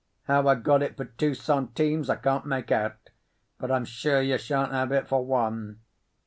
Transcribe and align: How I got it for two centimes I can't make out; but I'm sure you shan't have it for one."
How 0.23 0.47
I 0.47 0.55
got 0.55 0.81
it 0.81 0.97
for 0.97 1.05
two 1.05 1.35
centimes 1.35 2.09
I 2.09 2.15
can't 2.15 2.43
make 2.47 2.71
out; 2.71 3.11
but 3.59 3.69
I'm 3.69 3.85
sure 3.85 4.19
you 4.19 4.39
shan't 4.39 4.71
have 4.71 4.91
it 4.91 5.07
for 5.07 5.23
one." 5.23 5.81